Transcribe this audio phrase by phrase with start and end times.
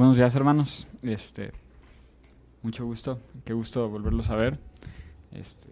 [0.00, 0.86] Buenos días, hermanos.
[1.02, 1.52] Este,
[2.62, 3.20] mucho gusto.
[3.44, 4.58] Qué gusto volverlos a ver.
[5.30, 5.68] Este,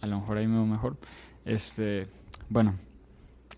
[0.00, 0.96] a lo mejor ahí me veo mejor.
[1.44, 2.06] Este,
[2.48, 2.76] bueno,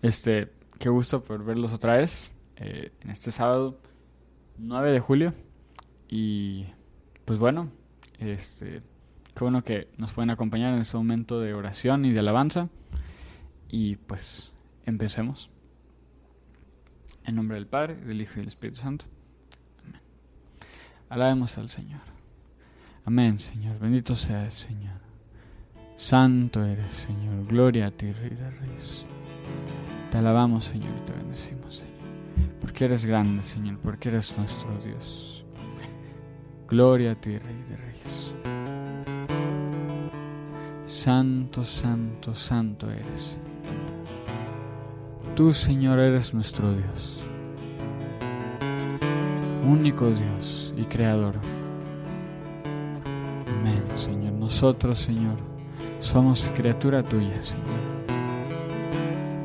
[0.01, 3.77] este, qué gusto por verlos otra vez eh, en este sábado
[4.57, 5.33] 9 de julio.
[6.09, 6.65] Y
[7.25, 7.69] pues bueno,
[8.17, 8.81] este,
[9.35, 12.69] qué bueno que nos pueden acompañar en este momento de oración y de alabanza.
[13.69, 14.51] Y pues
[14.87, 15.51] empecemos.
[17.27, 19.05] En nombre del Padre, del Hijo y del Espíritu Santo.
[19.85, 20.01] Amén.
[21.09, 21.99] Alabemos al Señor.
[23.03, 23.77] Amén, Señor.
[23.79, 25.01] Bendito sea el Señor.
[25.97, 27.45] Santo eres, Señor.
[27.45, 29.05] Gloria a ti, Rey de Reyes.
[30.09, 32.51] Te alabamos, Señor, y te bendecimos, Señor.
[32.61, 35.43] Porque eres grande, Señor, porque eres nuestro Dios.
[36.69, 38.33] Gloria a ti, Rey de Reyes.
[40.87, 43.37] Santo, santo, santo eres.
[45.37, 47.17] Tú, Señor, eres nuestro Dios
[49.67, 51.35] único Dios y Creador.
[53.45, 54.33] Amén, Señor.
[54.33, 55.35] Nosotros, Señor,
[55.99, 57.65] somos criatura tuya, Señor.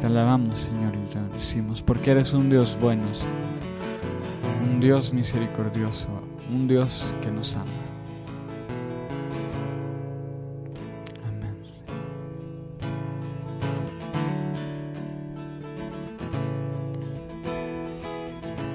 [0.01, 4.73] Te alabamos, Señor, y te bendecimos, porque eres un Dios bueno, Señor.
[4.73, 6.09] Un Dios misericordioso,
[6.51, 7.92] un Dios que nos ama.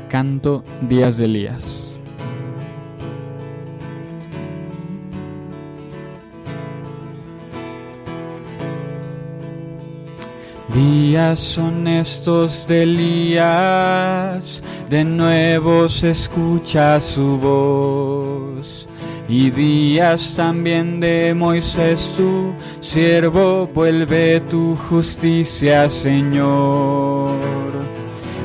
[0.09, 1.87] Canto Días de Elías.
[10.73, 18.87] Días son estos de Elías, de nuevo se escucha su voz.
[19.29, 27.06] Y días también de Moisés tu siervo, vuelve tu justicia, Señor.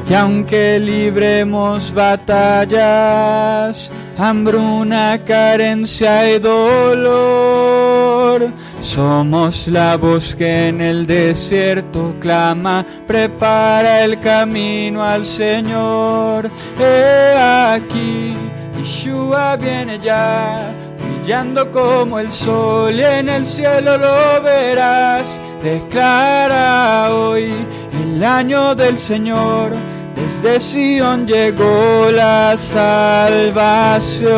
[0.09, 12.15] Y aunque libremos batallas, hambruna, carencia y dolor, somos la voz que en el desierto
[12.21, 16.51] clama, prepara el camino al Señor.
[16.79, 18.35] He aquí,
[18.77, 20.75] Yeshua viene ya,
[21.23, 25.41] brillando como el sol y en el cielo lo verás.
[25.63, 27.53] Declara hoy
[28.03, 29.71] el año del Señor,
[30.17, 34.33] desde Sion llegó la salvación.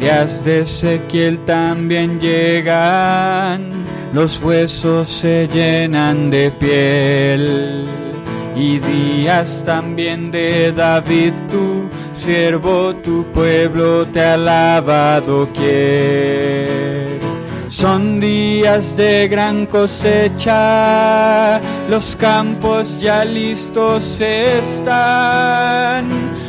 [0.00, 3.84] Días de Ezequiel también llegan,
[4.14, 8.01] los huesos se llenan de piel.
[8.54, 15.48] Y días también de David, tu siervo, tu pueblo te ha alabado.
[17.68, 26.06] Son días de gran cosecha, los campos ya listos están.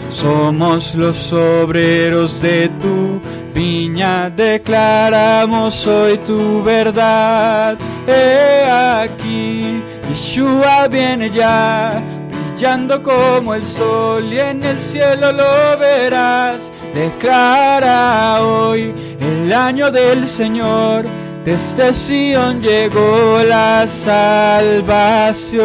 [0.10, 3.20] Somos los obreros de tu
[3.52, 7.78] viña, declaramos hoy tu verdad.
[8.06, 9.82] He aquí,
[10.14, 16.72] Yeshua viene ya, brillando como el sol y en el cielo lo verás.
[16.94, 21.06] Declara hoy el año del Señor,
[21.44, 25.64] desde Sion llegó la salvación.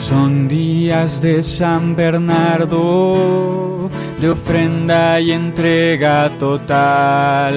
[0.00, 3.75] Son días de San Bernardo,
[4.20, 7.54] de ofrenda y entrega total.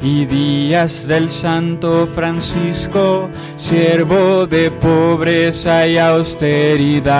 [0.00, 7.14] Y días del Santo Francisco, siervo de pobreza y austeridad.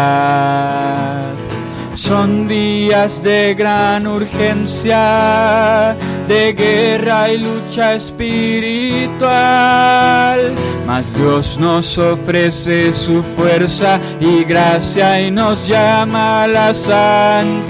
[1.95, 5.95] Son días de gran urgencia,
[6.27, 9.25] de guerra y lucha espiritual.
[10.87, 17.61] Mas Dios nos ofrece su fuerza y gracia y nos llama a la santidad.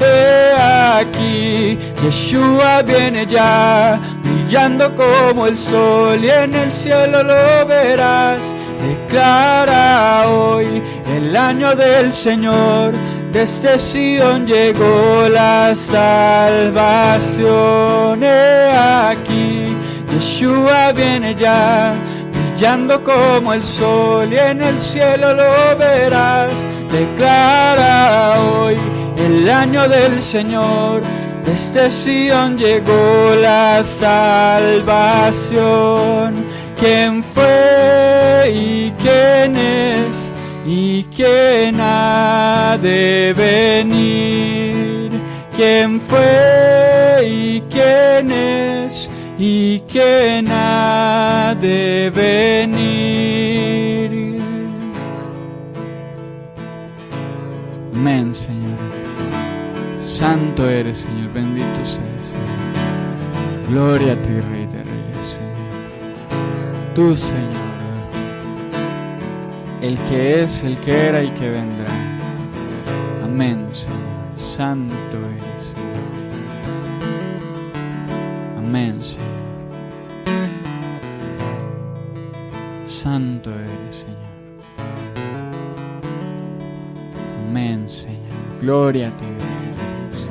[0.00, 0.52] He
[1.00, 8.40] aquí, Yeshua viene ya, brillando como el sol y en el cielo lo verás.
[8.82, 9.61] Declara
[11.52, 12.94] año del Señor,
[13.30, 17.44] desde Sion llegó la salvación.
[18.24, 19.66] Aquí,
[20.10, 21.92] Yeshua viene ya,
[22.32, 26.66] brillando como el sol y en el cielo lo verás.
[26.90, 28.78] Declara hoy
[29.18, 31.02] el año del Señor,
[31.44, 35.02] desde Sion llegó la salvación.
[36.80, 40.21] ¿Quién fue y quién es
[40.66, 45.10] y quién ha de venir,
[45.56, 53.12] quién fue y quién es y quién ha de venir.
[57.94, 58.78] Amén, Señor.
[60.04, 62.06] Santo eres, Señor, bendito seas.
[63.68, 65.52] Gloria a ti, Rey de Reyes, Señor.
[66.94, 67.71] Tú, Señor
[69.82, 71.92] el que es, el que era y que vendrá.
[73.24, 73.98] Amén, Señor.
[74.36, 76.02] Santo eres, Señor.
[78.58, 79.26] Amén, Señor.
[82.86, 84.16] Santo eres, Señor.
[87.48, 88.20] Amén, Señor.
[88.60, 90.26] Gloria a ti, Dios.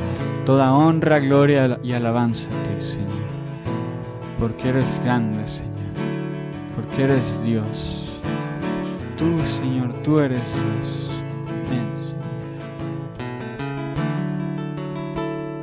[0.45, 3.09] Toda honra, gloria y alabanza a ti, Señor.
[4.39, 5.71] Porque eres grande, Señor.
[6.73, 8.00] Porque eres Dios.
[9.21, 11.11] Tú, Señor, tú eres Dios.
[11.67, 11.87] Amén.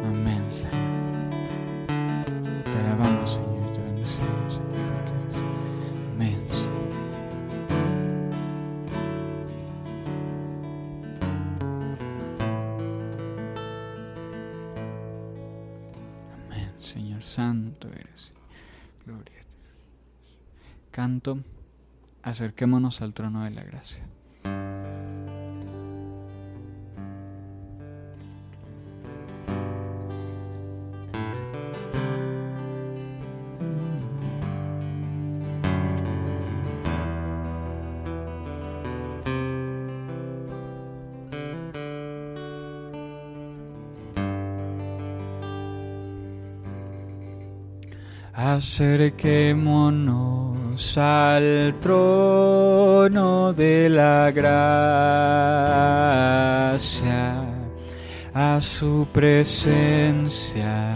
[0.07, 0.75] Amén, Señor.
[2.63, 5.07] Te alabamos, Señor, te bendecimos, Señor.
[6.15, 6.89] Amén, Señor.
[16.49, 18.33] Amén, Señor, santo eres.
[19.05, 19.65] Gloria a ti.
[20.93, 21.39] Canto
[22.29, 24.05] acerquémonos al trono de la gracia.
[48.35, 50.38] Acerquémonos
[50.97, 54.55] al trono de la gracia,
[58.33, 60.93] a su presencia,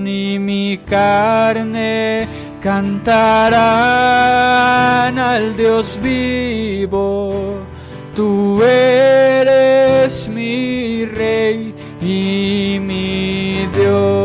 [0.06, 2.28] y mi carne
[2.60, 3.18] cantarán
[5.18, 7.56] al Dios vivo.
[8.14, 14.22] Tú eres mi rey y mi Dios.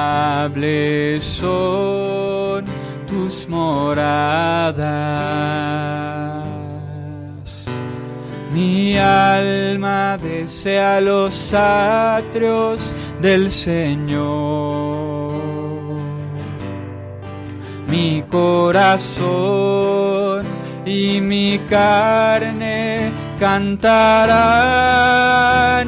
[1.23, 2.65] son
[3.05, 4.79] tus moradas.
[8.51, 14.89] Mi alma desea los atrios del Señor
[17.89, 19.19] mi corazón
[20.89, 24.01] y mi carne cantarán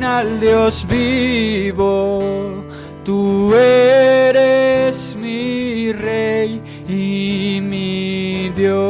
[0.03, 2.63] al Dios vivo.
[3.03, 8.81] Tú eres mi rey y mi Dios.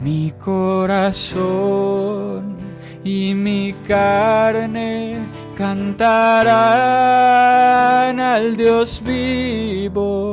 [0.00, 1.40] Mi corazón
[3.02, 5.16] y mi carne
[5.56, 6.60] cantarán
[8.20, 10.29] al Dios vivo.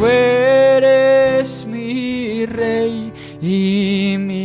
[0.00, 4.39] Tú eres mi rey y mi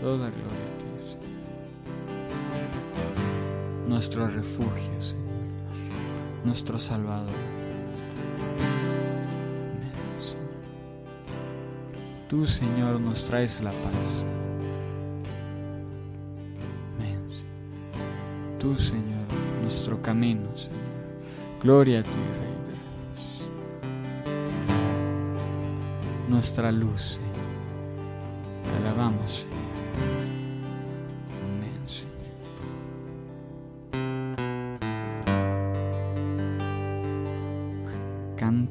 [0.00, 1.28] toda gloria a ti, Señor.
[3.88, 5.28] Nuestro refugio, Señor.
[6.44, 7.34] Nuestro Salvador.
[10.20, 10.46] Señor.
[12.28, 14.24] Tú, Señor, nos traes la paz.
[16.96, 17.20] Amén.
[17.30, 18.58] Señor.
[18.58, 19.26] Tú, Señor,
[19.62, 20.78] nuestro camino, Señor.
[21.62, 23.42] Gloria a ti, Rey de Dios.
[26.28, 27.27] Nuestra luz, Señor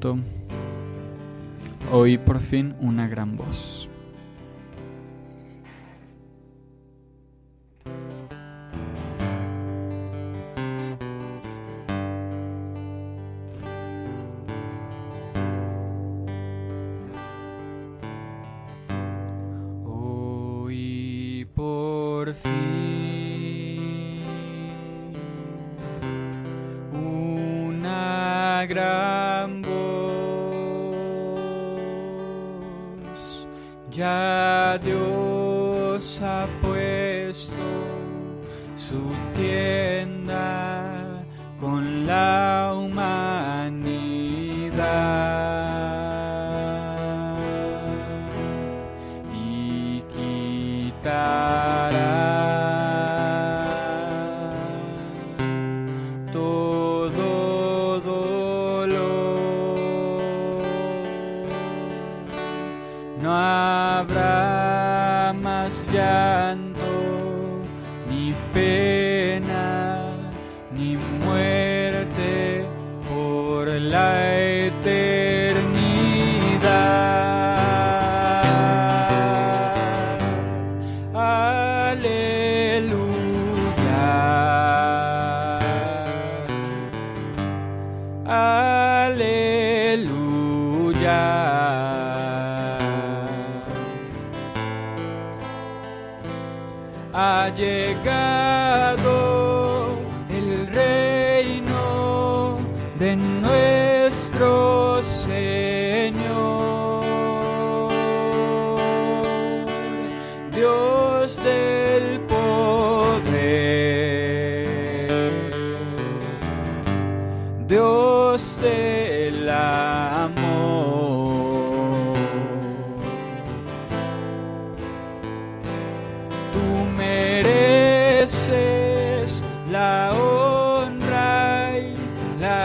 [0.07, 0.17] pronto
[1.91, 3.83] oí por fin una gran voz.
[21.55, 22.86] por fin.
[74.83, 75.16] Te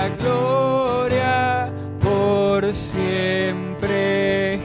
[0.08, 4.60] gloria por siempre.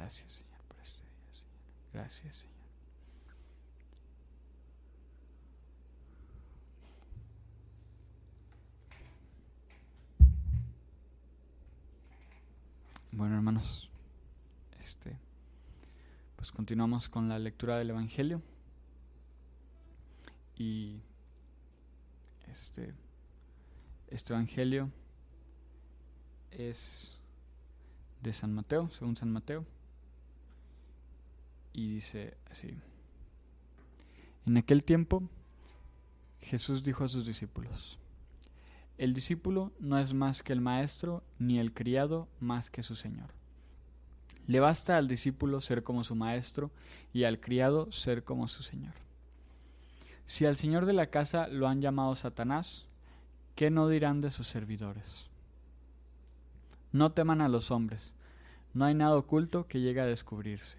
[0.00, 1.92] Gracias, Señor, por este día, Señor.
[1.92, 2.54] Gracias, Señor.
[13.12, 13.90] Bueno, hermanos,
[14.80, 15.18] este,
[16.36, 18.40] pues continuamos con la lectura del Evangelio.
[20.56, 20.98] Y
[22.50, 22.94] este,
[24.08, 24.90] este Evangelio
[26.52, 27.18] es
[28.22, 29.66] de San Mateo, según San Mateo.
[31.72, 32.74] Y dice así.
[34.46, 35.22] En aquel tiempo
[36.40, 37.98] Jesús dijo a sus discípulos,
[38.98, 43.30] El discípulo no es más que el maestro, ni el criado más que su señor.
[44.46, 46.70] Le basta al discípulo ser como su maestro
[47.12, 48.94] y al criado ser como su señor.
[50.26, 52.86] Si al señor de la casa lo han llamado Satanás,
[53.54, 55.26] ¿qué no dirán de sus servidores?
[56.92, 58.12] No teman a los hombres,
[58.74, 60.78] no hay nada oculto que llegue a descubrirse,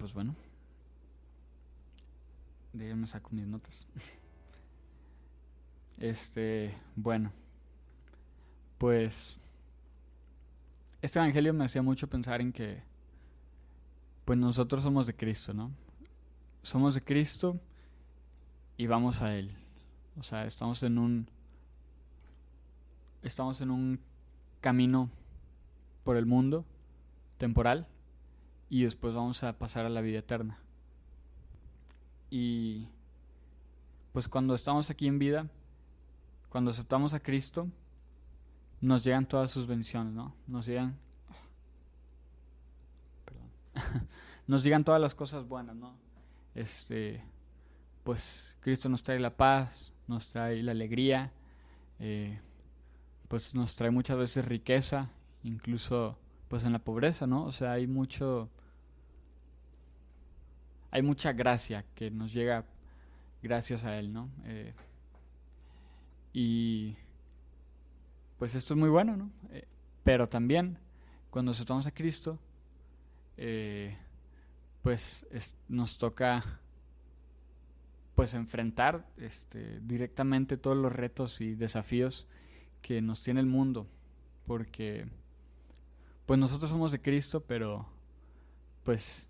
[0.00, 0.34] Pues bueno,
[2.72, 3.86] déjenme saco mis notas.
[5.98, 7.30] Este, bueno,
[8.78, 9.36] pues
[11.02, 12.82] este evangelio me hacía mucho pensar en que
[14.24, 15.70] pues nosotros somos de Cristo, ¿no?
[16.62, 17.60] Somos de Cristo
[18.78, 19.54] y vamos a él.
[20.18, 21.28] O sea, estamos en un
[23.22, 24.00] estamos en un
[24.62, 25.10] camino
[26.02, 26.64] por el mundo
[27.36, 27.86] temporal
[28.70, 30.58] y después vamos a pasar a la vida eterna.
[32.30, 32.88] Y
[34.12, 35.48] pues cuando estamos aquí en vida,
[36.48, 37.68] cuando aceptamos a Cristo,
[38.80, 40.34] nos llegan todas sus bendiciones, ¿no?
[40.46, 40.96] Nos llegan
[43.24, 43.50] perdón.
[44.46, 45.96] nos llegan todas las cosas buenas, ¿no?
[46.54, 47.24] Este
[48.04, 51.32] pues Cristo nos trae la paz, nos trae la alegría,
[51.98, 52.40] eh,
[53.26, 55.10] pues nos trae muchas veces riqueza,
[55.42, 57.44] incluso pues en la pobreza, ¿no?
[57.44, 58.48] O sea, hay mucho
[60.90, 62.64] hay mucha gracia que nos llega
[63.42, 64.30] gracias a él, ¿no?
[64.44, 64.74] Eh,
[66.32, 66.96] y
[68.38, 69.30] pues esto es muy bueno, ¿no?
[69.50, 69.66] Eh,
[70.02, 70.78] pero también
[71.30, 72.38] cuando aceptamos a Cristo,
[73.36, 73.96] eh,
[74.82, 76.42] pues es, nos toca
[78.14, 82.26] pues enfrentar este, directamente todos los retos y desafíos
[82.82, 83.86] que nos tiene el mundo,
[84.46, 85.06] porque
[86.26, 87.88] pues nosotros somos de Cristo, pero
[88.84, 89.29] pues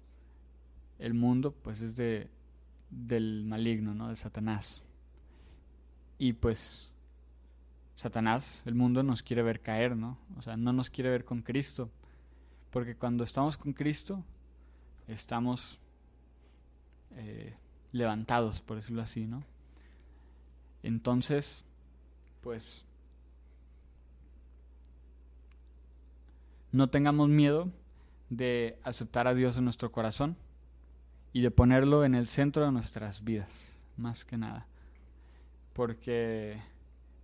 [1.01, 2.29] el mundo pues es de
[2.91, 4.09] del maligno, ¿no?
[4.09, 4.83] De Satanás.
[6.19, 6.91] Y pues
[7.97, 10.19] Satanás, el mundo nos quiere ver caer, ¿no?
[10.37, 11.91] O sea, no nos quiere ver con Cristo.
[12.71, 14.23] Porque cuando estamos con Cristo,
[15.09, 15.79] estamos
[17.17, 17.55] eh,
[17.93, 19.43] levantados, por decirlo así, ¿no?
[20.83, 21.65] Entonces,
[22.43, 22.85] pues,
[26.73, 27.71] no tengamos miedo
[28.31, 30.37] de aceptar a Dios en nuestro corazón
[31.33, 34.67] y de ponerlo en el centro de nuestras vidas, más que nada.
[35.73, 36.61] Porque,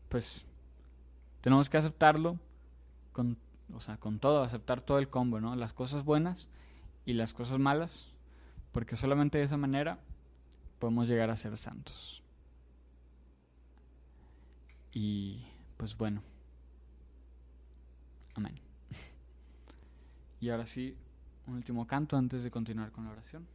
[0.08, 0.44] pues,
[1.40, 2.38] tenemos que aceptarlo
[3.12, 3.36] con,
[3.72, 5.56] o sea, con todo, aceptar todo el combo, ¿no?
[5.56, 6.48] Las cosas buenas
[7.04, 8.08] y las cosas malas,
[8.72, 9.98] porque solamente de esa manera
[10.78, 12.22] podemos llegar a ser santos.
[14.92, 15.44] Y,
[15.76, 16.22] pues bueno,
[18.34, 18.58] amén.
[20.40, 20.94] Y ahora sí,
[21.46, 23.46] un último canto antes de continuar con la oración.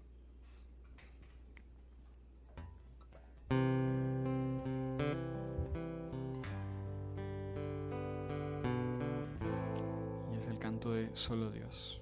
[10.90, 12.02] De Solo Dios.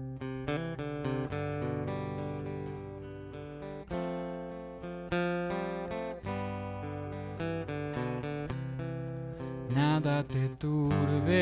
[9.75, 11.37] Nada te turbe,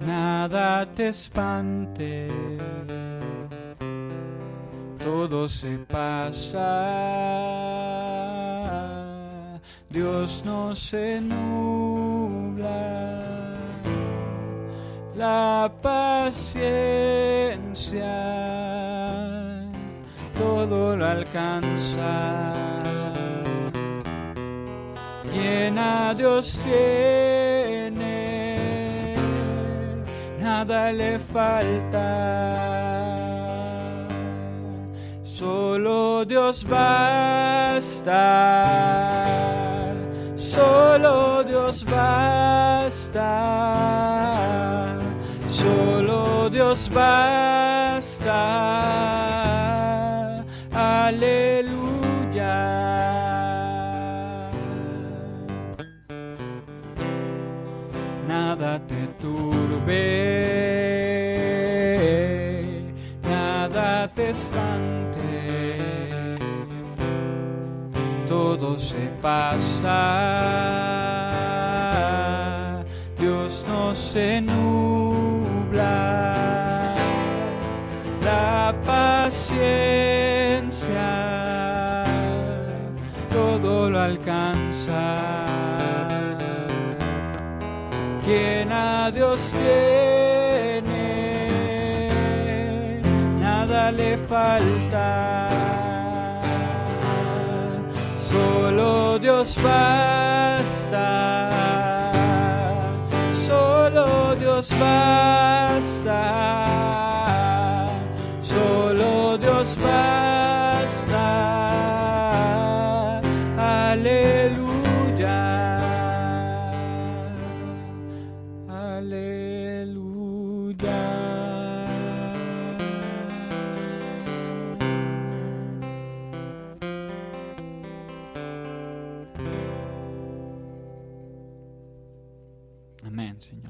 [0.00, 2.28] nada te espante,
[5.02, 6.64] todo se pasa,
[9.88, 13.08] Dios no se nubla
[15.16, 17.08] la paciencia
[20.38, 22.77] todo lo alcanza.
[25.38, 27.96] Llena Dios tiene,
[30.40, 32.08] nada le falta.
[35.22, 38.08] Solo Dios basta
[40.58, 43.30] solo Dios basta,
[45.46, 48.34] solo Dios basta,
[50.72, 51.97] aleluya.
[59.88, 59.94] Turbe,
[63.22, 64.34] nada te
[68.26, 70.67] todo se pasa,
[89.10, 90.90] Dios tiene,
[93.40, 95.48] nada le falta.
[98.18, 101.00] Solo Dios basta,
[103.46, 106.67] solo Dios basta,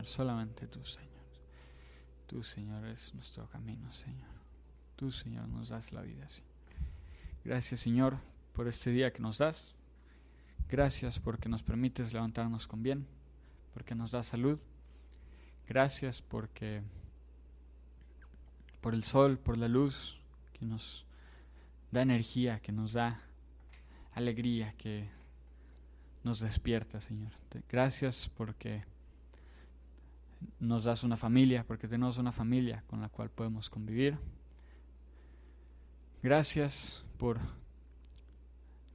[0.08, 1.08] solamente tú, Señor.
[2.26, 4.28] Tú, Señor, es nuestro camino, Señor.
[4.96, 6.42] Tú, Señor, nos das la vida, sí.
[7.44, 8.18] Gracias, Señor,
[8.52, 9.74] por este día que nos das.
[10.68, 13.06] Gracias porque nos permites levantarnos con bien,
[13.72, 14.58] porque nos das salud.
[15.66, 16.82] Gracias porque
[18.80, 20.18] por el sol, por la luz
[20.52, 21.06] que nos
[21.90, 23.22] da energía, que nos da
[24.12, 25.08] alegría, que
[26.24, 27.32] nos despierta, Señor.
[27.70, 28.84] Gracias porque
[30.60, 34.18] nos das una familia, porque tenemos una familia con la cual podemos convivir.
[36.22, 37.38] Gracias por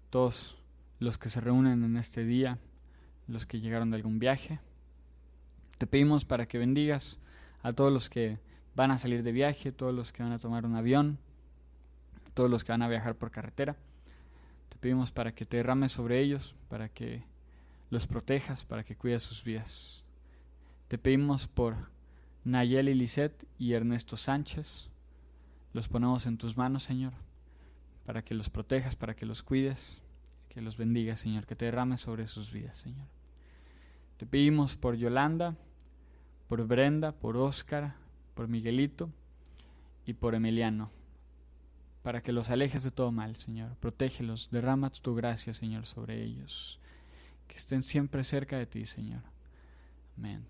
[0.09, 0.57] todos
[0.99, 2.59] los que se reúnen en este día,
[3.27, 4.59] los que llegaron de algún viaje.
[5.77, 7.19] Te pedimos para que bendigas
[7.61, 8.39] a todos los que
[8.75, 11.17] van a salir de viaje, todos los que van a tomar un avión,
[12.33, 13.75] todos los que van a viajar por carretera.
[14.69, 17.23] Te pedimos para que te derrames sobre ellos, para que
[17.89, 20.02] los protejas, para que cuides sus vidas.
[20.93, 21.75] Te pedimos por
[22.43, 24.91] Nayeli Lisset y Ernesto Sánchez.
[25.73, 27.13] Los ponemos en tus manos, Señor,
[28.05, 30.03] para que los protejas, para que los cuides,
[30.49, 33.07] que los bendigas, Señor, que te derrames sobre sus vidas, Señor.
[34.17, 35.55] Te pedimos por Yolanda,
[36.47, 37.95] por Brenda, por Óscar,
[38.35, 39.09] por Miguelito
[40.05, 40.91] y por Emiliano,
[42.03, 43.75] para que los alejes de todo mal, Señor.
[43.77, 46.79] Protégelos, derrama tu gracia, Señor, sobre ellos.
[47.47, 49.32] Que estén siempre cerca de ti, Señor.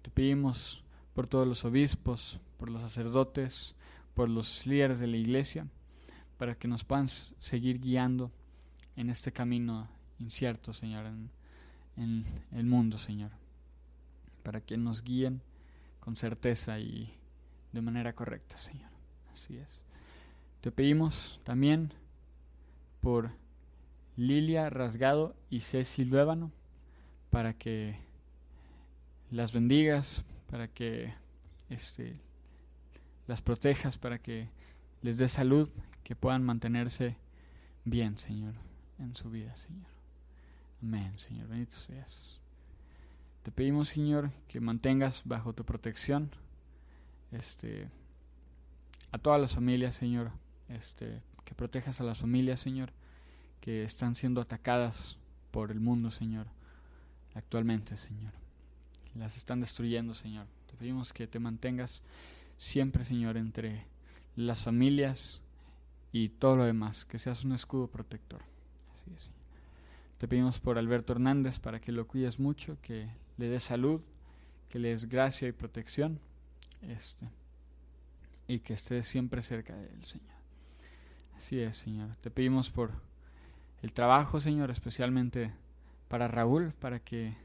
[0.01, 3.75] Te pedimos por todos los obispos, por los sacerdotes,
[4.13, 5.67] por los líderes de la iglesia,
[6.37, 8.31] para que nos puedan seguir guiando
[8.95, 9.87] en este camino
[10.19, 11.29] incierto, Señor, en,
[11.97, 13.31] en el mundo, Señor.
[14.43, 15.41] Para que nos guíen
[15.99, 17.13] con certeza y
[17.71, 18.89] de manera correcta, Señor.
[19.31, 19.81] Así es.
[20.61, 21.93] Te pedimos también
[23.01, 23.31] por
[24.15, 26.51] Lilia Rasgado y Ceci Luébano
[27.29, 27.97] para que
[29.33, 31.11] las bendigas, para que
[31.69, 32.19] este,
[33.25, 34.47] las protejas, para que
[35.01, 35.69] les dé salud,
[36.03, 37.17] que puedan mantenerse
[37.83, 38.53] bien, Señor,
[38.99, 39.87] en su vida, Señor.
[40.83, 42.39] Amén, Señor, bendito seas.
[43.41, 46.29] Te pedimos, Señor, que mantengas bajo tu protección
[47.31, 47.87] este,
[49.11, 50.29] a todas las familias, Señor,
[50.69, 52.91] este, que protejas a las familias, Señor,
[53.61, 55.17] que están siendo atacadas
[55.49, 56.45] por el mundo, Señor,
[57.33, 58.42] actualmente, Señor.
[59.15, 60.47] Las están destruyendo, Señor.
[60.69, 62.01] Te pedimos que te mantengas
[62.57, 63.85] siempre, Señor, entre
[64.35, 65.41] las familias
[66.11, 68.41] y todo lo demás, que seas un escudo protector.
[68.41, 69.29] Así es,
[70.17, 74.01] Te pedimos por Alberto Hernández para que lo cuides mucho, que le des salud,
[74.69, 76.19] que le des gracia y protección,
[76.81, 77.27] este,
[78.47, 80.33] y que estés siempre cerca de él, Señor.
[81.37, 82.15] Así es, Señor.
[82.21, 82.91] Te pedimos por
[83.81, 85.51] el trabajo, Señor, especialmente
[86.07, 87.35] para Raúl, para que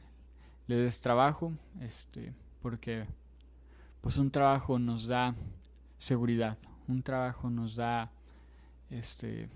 [0.69, 3.07] le des trabajo, este, porque
[4.01, 5.35] pues un trabajo nos da
[5.99, 8.13] seguridad, un trabajo nos da
[8.91, 9.49] este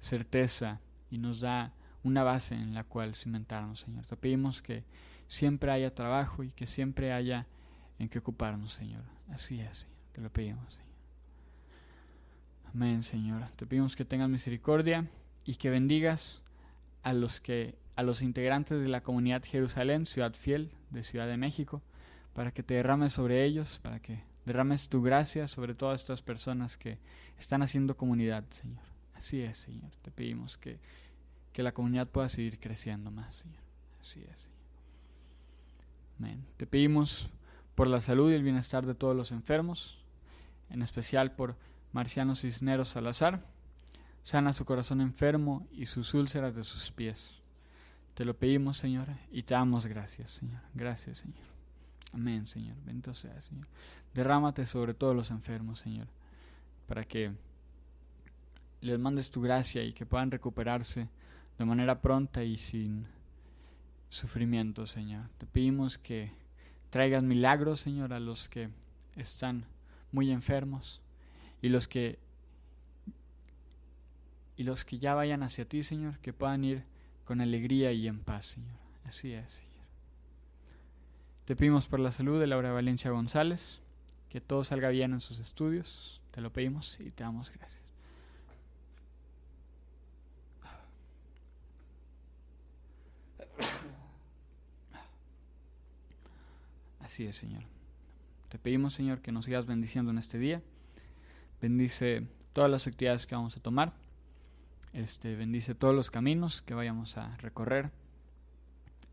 [0.00, 1.72] certeza y nos da
[2.02, 4.06] una base en la cual cimentarnos, Señor.
[4.06, 4.84] Te pedimos que
[5.28, 7.46] siempre haya trabajo y que siempre haya
[7.98, 9.04] en qué ocuparnos, Señor.
[9.28, 9.86] Así es.
[10.12, 10.90] Te lo pedimos, Señor.
[12.74, 13.44] Amén, Señor.
[13.56, 15.06] Te pedimos que tengas misericordia
[15.44, 16.40] y que bendigas
[17.02, 21.36] a los que a los integrantes de la comunidad Jerusalén, ciudad fiel de Ciudad de
[21.36, 21.82] México,
[22.34, 26.76] para que te derrames sobre ellos, para que derrames tu gracia sobre todas estas personas
[26.76, 26.98] que
[27.38, 28.82] están haciendo comunidad, Señor.
[29.14, 29.90] Así es, Señor.
[30.02, 30.78] Te pedimos que,
[31.52, 33.62] que la comunidad pueda seguir creciendo más, Señor.
[34.00, 34.58] Así es, Señor.
[36.18, 36.46] Amén.
[36.56, 37.30] Te pedimos
[37.74, 39.98] por la salud y el bienestar de todos los enfermos,
[40.68, 41.56] en especial por
[41.92, 43.40] Marciano Cisneros Salazar.
[44.22, 47.39] Sana su corazón enfermo y sus úlceras de sus pies.
[48.20, 50.60] Te lo pedimos, Señor, y te damos gracias, Señor.
[50.74, 51.38] Gracias, Señor.
[52.12, 52.76] Amén, Señor.
[52.84, 53.66] Bendito sea, Señor.
[54.12, 56.06] Derrámate sobre todos los enfermos, Señor,
[56.86, 57.32] para que
[58.82, 61.08] les mandes tu gracia y que puedan recuperarse
[61.58, 63.06] de manera pronta y sin
[64.10, 65.30] sufrimiento, Señor.
[65.38, 66.30] Te pedimos que
[66.90, 68.68] traigas milagros, Señor, a los que
[69.16, 69.64] están
[70.12, 71.00] muy enfermos
[71.62, 72.18] y los que
[74.58, 76.84] y los que ya vayan hacia ti, Señor, que puedan ir
[77.30, 78.74] con alegría y en paz, Señor.
[79.04, 79.86] Así es, Señor.
[81.44, 83.80] Te pedimos por la salud de Laura Valencia González,
[84.28, 86.20] que todo salga bien en sus estudios.
[86.32, 87.84] Te lo pedimos y te damos gracias.
[96.98, 97.62] Así es, Señor.
[98.48, 100.62] Te pedimos, Señor, que nos sigas bendiciendo en este día.
[101.62, 103.92] Bendice todas las actividades que vamos a tomar.
[104.92, 107.90] Este, bendice todos los caminos que vayamos a recorrer.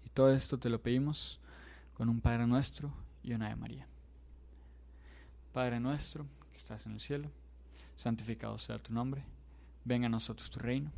[0.05, 1.39] Y todo esto te lo pedimos
[1.93, 2.91] con un Padre nuestro
[3.23, 3.87] y una de María.
[5.53, 7.29] Padre nuestro, que estás en el cielo,
[7.95, 9.23] santificado sea tu nombre.
[9.85, 10.91] Venga a nosotros tu reino.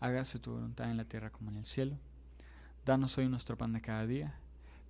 [0.00, 1.96] Hágase tu voluntad en la tierra como en el cielo.
[2.84, 4.34] Danos hoy nuestro pan de cada día.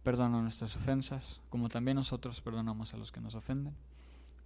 [0.02, 3.74] Perdona nuestras ofensas, como también nosotros perdonamos a los que nos ofenden.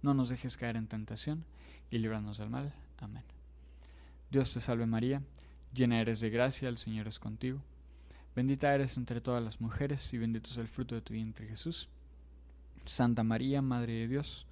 [0.01, 1.45] No nos dejes caer en tentación
[1.91, 2.73] y líbranos del mal.
[2.97, 3.23] Amén.
[4.31, 5.21] Dios te salve María,
[5.73, 7.61] llena eres de gracia, el Señor es contigo.
[8.33, 11.89] Bendita eres entre todas las mujeres y bendito es el fruto de tu vientre Jesús.
[12.85, 14.47] Santa María, Madre de Dios,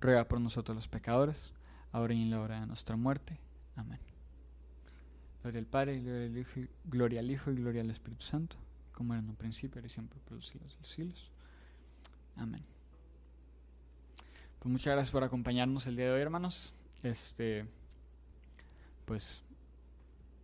[0.00, 1.52] ruega por nosotros los pecadores,
[1.90, 3.36] ahora y en la hora de nuestra muerte.
[3.74, 3.98] Amén.
[5.42, 8.56] Gloria al Padre, gloria al Hijo, gloria al Hijo y gloria al Espíritu Santo,
[8.92, 11.30] como era en un principio, y siempre, por los siglos de los siglos.
[12.36, 12.62] Amén.
[14.60, 16.72] Pues muchas gracias por acompañarnos el día de hoy, hermanos.
[17.02, 17.66] Este
[19.06, 19.40] pues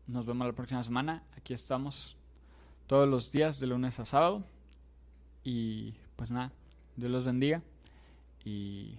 [0.06, 1.22] nos vemos la próxima semana.
[1.36, 2.16] Aquí estamos
[2.86, 4.44] todos los días de lunes a sábado.
[5.44, 6.52] Y pues nada,
[6.96, 7.60] Dios los bendiga
[8.44, 8.96] y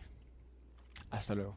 [1.09, 1.55] hasta luego.